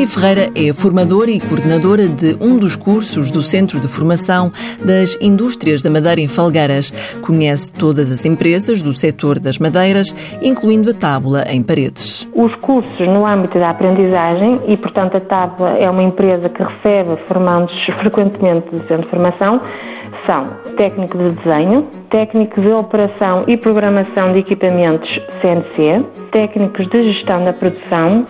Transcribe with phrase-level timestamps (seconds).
[0.00, 4.50] Tânia Ferreira é formadora e coordenadora de um dos cursos do Centro de Formação
[4.82, 6.90] das Indústrias da Madeira em Falgueiras.
[7.20, 12.26] Conhece todas as empresas do setor das madeiras, incluindo a Tábula em Paredes.
[12.34, 17.18] Os cursos no âmbito da aprendizagem, e portanto a Tábula é uma empresa que recebe
[17.28, 19.60] formandos frequentemente do Centro de Formação,
[20.30, 25.10] são técnico de desenho, técnico de operação e programação de equipamentos
[25.42, 28.24] CNC, técnicos de gestão da produção,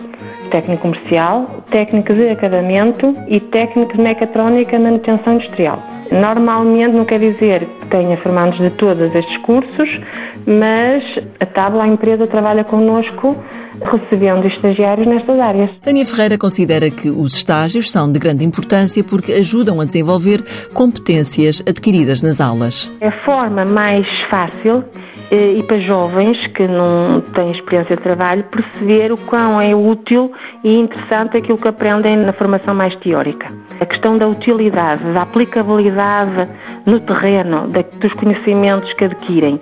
[0.49, 5.77] técnico comercial, técnico de acabamento e técnico de mecatrónica e manutenção industrial.
[6.11, 10.01] Normalmente não quer dizer que tenha formandos de todos estes cursos,
[10.47, 11.03] mas
[11.39, 13.37] a Tábua, a empresa, trabalha connosco
[13.83, 15.69] recebendo estagiários nestas áreas.
[15.81, 21.63] Tânia Ferreira considera que os estágios são de grande importância porque ajudam a desenvolver competências
[21.67, 22.91] adquiridas nas aulas.
[23.01, 24.83] É a forma mais fácil
[25.31, 30.31] eh, e para jovens que não têm experiência de trabalho perceber o quão é útil
[30.63, 33.51] e interessante aquilo que aprendem na formação mais teórica.
[33.79, 36.49] A questão da utilidade, da aplicabilidade
[36.85, 37.67] no terreno,
[37.99, 39.59] dos conhecimentos que adquirem.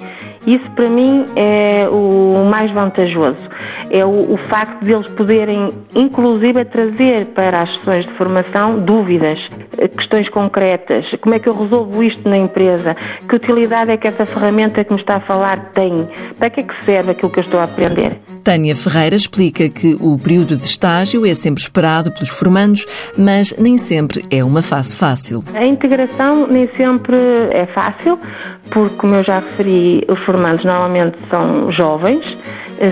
[0.47, 3.37] Isso para mim é o mais vantajoso.
[3.89, 9.39] É o, o facto de eles poderem, inclusive, trazer para as sessões de formação dúvidas,
[9.77, 11.05] eh, questões concretas.
[11.21, 12.95] Como é que eu resolvo isto na empresa?
[13.27, 16.07] Que utilidade é que essa ferramenta que me está a falar tem?
[16.37, 18.17] Para que é que serve aquilo que eu estou a aprender?
[18.43, 22.85] Tânia Ferreira explica que o período de estágio é sempre esperado pelos formandos,
[23.17, 25.43] mas nem sempre é uma fase fácil.
[25.53, 27.17] A integração nem sempre
[27.51, 28.19] é fácil,
[28.71, 32.25] porque, como eu já referi, os formandos normalmente são jovens,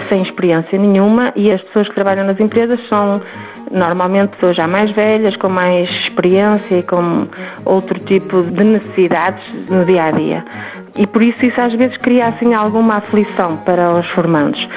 [0.09, 3.21] sem experiência nenhuma, e as pessoas que trabalham nas empresas são
[3.71, 7.27] normalmente pessoas já mais velhas, com mais experiência e com
[7.65, 10.45] outro tipo de necessidades no dia a dia.
[10.95, 14.67] E por isso isso às vezes cria assim alguma aflição para os formandos.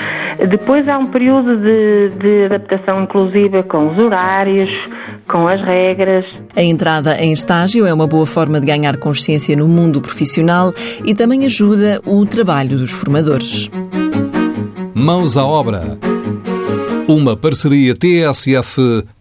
[0.48, 4.69] Depois há um período de, de adaptação inclusiva com os horários,
[5.27, 6.27] com as regras.
[6.55, 10.72] A entrada em estágio é uma boa forma de ganhar consciência no mundo profissional
[11.04, 13.71] e também ajuda o trabalho dos formadores.
[15.00, 15.99] Mãos à obra.
[17.09, 19.15] Uma parceria TSF-IEFP.